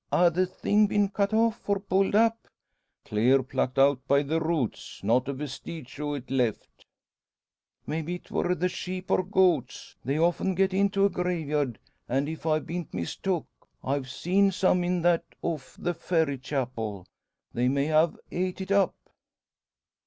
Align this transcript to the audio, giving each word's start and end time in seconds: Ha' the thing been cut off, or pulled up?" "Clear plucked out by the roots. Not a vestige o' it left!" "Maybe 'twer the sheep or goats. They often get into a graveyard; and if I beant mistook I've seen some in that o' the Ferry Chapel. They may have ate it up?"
Ha' 0.11 0.31
the 0.33 0.47
thing 0.47 0.87
been 0.87 1.09
cut 1.09 1.31
off, 1.31 1.69
or 1.69 1.79
pulled 1.79 2.15
up?" 2.15 2.47
"Clear 3.05 3.43
plucked 3.43 3.77
out 3.77 3.99
by 4.07 4.23
the 4.23 4.41
roots. 4.41 5.03
Not 5.03 5.27
a 5.27 5.33
vestige 5.33 5.99
o' 5.99 6.15
it 6.15 6.31
left!" 6.31 6.87
"Maybe 7.85 8.17
'twer 8.17 8.55
the 8.55 8.67
sheep 8.67 9.11
or 9.11 9.21
goats. 9.21 9.95
They 10.03 10.17
often 10.17 10.55
get 10.55 10.73
into 10.73 11.05
a 11.05 11.09
graveyard; 11.11 11.77
and 12.09 12.27
if 12.27 12.47
I 12.47 12.57
beant 12.57 12.95
mistook 12.95 13.45
I've 13.83 14.09
seen 14.09 14.51
some 14.51 14.83
in 14.83 15.03
that 15.03 15.23
o' 15.43 15.61
the 15.77 15.93
Ferry 15.93 16.39
Chapel. 16.39 17.05
They 17.53 17.67
may 17.67 17.85
have 17.85 18.17
ate 18.31 18.59
it 18.59 18.71
up?" 18.71 18.95